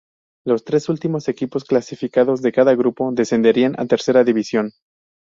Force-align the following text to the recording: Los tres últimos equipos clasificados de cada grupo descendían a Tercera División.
Los 0.47 0.63
tres 0.65 0.89
últimos 0.89 1.29
equipos 1.29 1.63
clasificados 1.63 2.41
de 2.41 2.51
cada 2.51 2.73
grupo 2.73 3.11
descendían 3.11 3.79
a 3.79 3.85
Tercera 3.85 4.23
División. 4.23 4.71